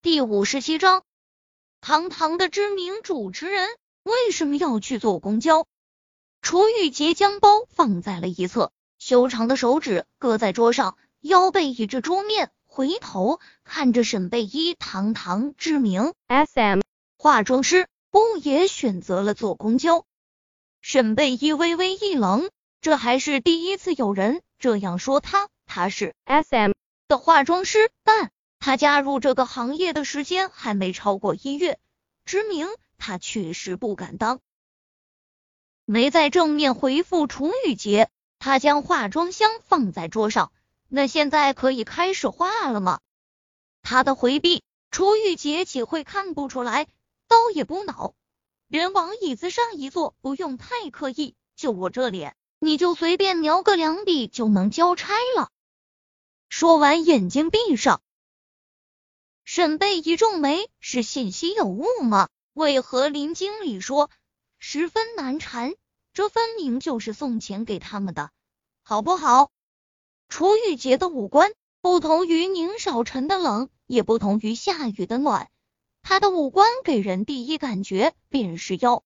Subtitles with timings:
[0.00, 1.02] 第五十七章，
[1.80, 3.68] 堂堂的知名主持人
[4.04, 5.66] 为什么要去坐公交？
[6.40, 16.80] 楚玉洁将包放在了一侧，修长的手指搁在桌上，腰背倚着桌面，回头看着沈贝依，堂堂知名 SM
[17.18, 20.04] 化妆师，不也选择了坐公交？
[20.80, 22.48] 沈贝依微微一愣，
[22.80, 26.70] 这还是第一次有人这样说他，他是 SM
[27.08, 28.30] 的化妆师，但。
[28.58, 31.78] 他加入这个行业的时间还没超过一月，
[32.24, 32.68] 知名
[32.98, 34.40] 他确实不敢当。
[35.84, 40.52] 没在正面回复楚雨洁，他将化妆箱放在桌上。
[40.88, 43.00] 那现在可以开始画了吗？
[43.82, 46.86] 他的回避，楚雨洁岂会看不出来？
[47.26, 48.14] 刀也不恼，
[48.68, 51.34] 人往椅子上一坐，不用太刻意。
[51.56, 55.50] 就我这脸，你就随便描个两笔就能交差了。
[56.48, 58.00] 说完，眼睛闭上。
[59.50, 62.28] 沈贝一皱眉，是信息有误吗？
[62.52, 64.10] 为何林经理说
[64.58, 65.74] 十分难缠？
[66.12, 68.30] 这分明就是送钱给他们的，
[68.82, 69.50] 好不好？
[70.28, 75.48] 楚雨洁的五官不同于宁少臣的冷，也不同于夏雨的暖，
[76.02, 79.02] 他的五官给人第一感觉便是妖。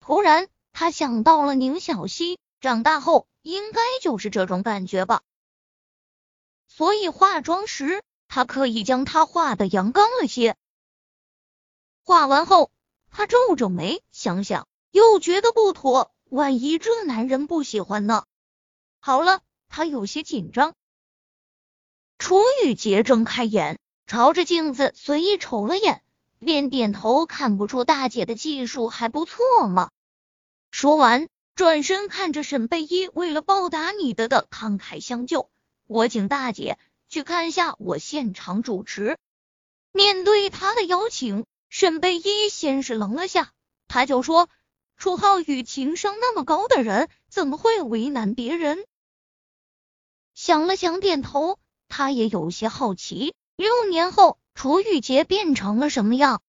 [0.00, 5.22] 突然，他想到了宁小溪，长大后应该就是这种感觉吧。
[6.66, 8.02] 所以化妆时。
[8.32, 10.56] 他刻意将他画的阳刚了些，
[12.04, 12.70] 画完后，
[13.10, 18.24] 他皱皱眉，想想又觉得不妥，万一这男人不喜欢呢？
[19.00, 20.74] 好了，他有些紧张。
[22.18, 26.04] 楚雨洁睁开眼，朝着镜子随意瞅了眼，
[26.38, 29.90] 便点头，看不出大姐的技术还不错吗？
[30.70, 35.50] 说完，转身看着沈贝依，为了报答你的的慷慨相救，
[35.88, 36.78] 我请大姐。
[37.10, 39.18] 去看一下我现场主持。
[39.92, 43.50] 面对他的邀请，沈贝依先是愣了下，
[43.88, 44.48] 他就说
[44.96, 48.86] ：“楚浩宇情商那么高的人，怎么会为难别人？”
[50.32, 51.58] 想了想，点头。
[51.88, 56.40] 他也有些好奇，六年后楚雨洁变成了什么样？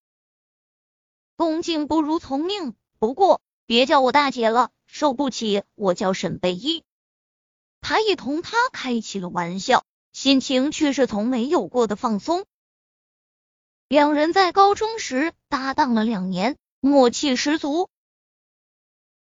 [1.36, 2.76] 恭敬不如从命。
[3.00, 5.64] 不过别叫我大姐了，受不起。
[5.74, 6.84] 我叫沈贝依。
[7.80, 9.84] 他也同他开起了玩笑。
[10.14, 12.46] 心情却是从没有过的放松。
[13.88, 17.90] 两人在高中时搭档了两年，默契十足。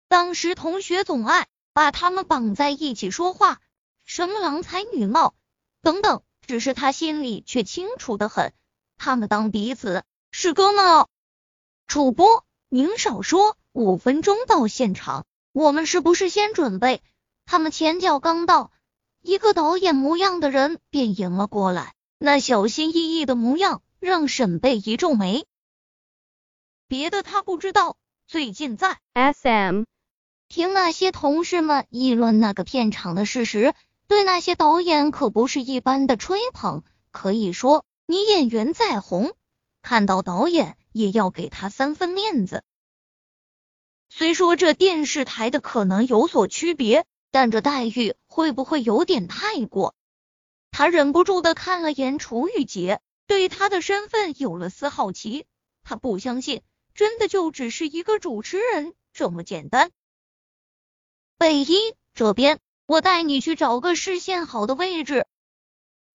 [0.08, 3.59] 当时同学总爱把他们绑在一起说话，
[4.06, 5.36] 什么郎才女貌
[5.81, 8.53] 等等，只是他心里却清楚的很，
[8.97, 11.09] 他们当彼此是哥们哦。
[11.88, 17.02] 主播，您少说，五分钟到现场，我们是不是先准备？
[17.46, 18.72] 他们前脚刚到。
[19.28, 25.46] 一个导演模样的人便迎了过来，那小心翼翼的模样让沈贝一皱眉。
[26.88, 29.84] 别的他不知道，最近在 SM
[30.48, 33.74] 听那些同事们议论那个片场的事实，
[34.08, 36.86] 对那些导演可不是一般的吹捧。
[37.12, 39.34] 可以说，你演员再红，
[39.82, 42.64] 看到导演也要给他三分面子。
[44.08, 47.06] 虽说这电视台的可能有所区别。
[47.32, 49.96] 但这待遇会不会有点太过？
[50.72, 55.46] 他忍不住的看了眼楚雨洁，对他的身份有了丝好奇。
[55.84, 56.62] 他不相信，
[56.94, 59.92] 真的就只是一个主持人这么简单。
[61.38, 65.26] 贝依这边，我带你去找个视线好的位置。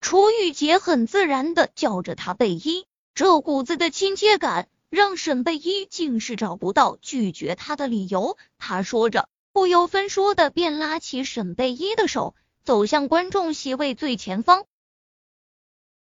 [0.01, 8.37] 楚雨洁很自然的叫着他贝依，这股子的亲切感让沈贝依竟是找不到拒绝他的理由。
[8.59, 9.29] 他说着。
[9.53, 14.65] 不由分说的便拉起沈贝依的手，走向观众席位最前方。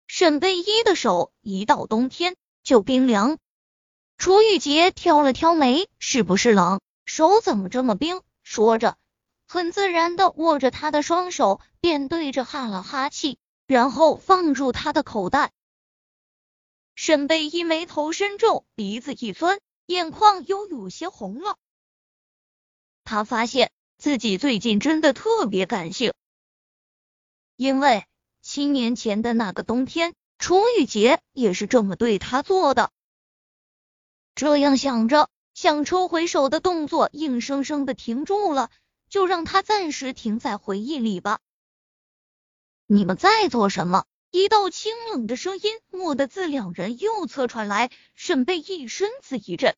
[0.08, 3.38] 沈贝依的手一到冬天就冰凉。
[4.18, 6.80] 楚雨洁挑了挑眉，是不是冷？
[7.04, 8.20] 手怎么这么冰？
[8.42, 8.96] 说着，
[9.46, 15.52] 很自然的握着他的双手，便对着哈了哈气，然后放入他的口袋。
[16.96, 21.56] 沈贝依眉头深皱，鼻子一酸，眼眶又有些红了。
[23.06, 26.12] 他发现自己最近真的特别感性，
[27.56, 28.04] 因为
[28.42, 32.90] 七年前的那个冬天，楚雨洁也是这么对他做的。
[34.34, 38.70] 这样想着，想抽回手的动作硬生生的停住了，
[39.08, 41.38] 就让他暂时停在回忆里吧。
[42.86, 44.04] 你们在做什么？
[44.32, 49.76] 一道清冷的声音蓦地自两人右侧传来，沈贝一身子一震。